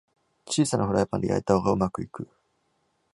[0.47, 2.27] 小さなフライパンで焼いた方がうまくいく